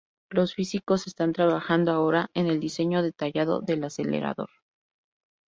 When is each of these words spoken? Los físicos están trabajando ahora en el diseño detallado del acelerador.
Los 0.31 0.55
físicos 0.55 1.05
están 1.05 1.31
trabajando 1.31 1.91
ahora 1.91 2.31
en 2.33 2.47
el 2.47 2.59
diseño 2.59 3.03
detallado 3.03 3.61
del 3.61 3.83
acelerador. 3.83 4.49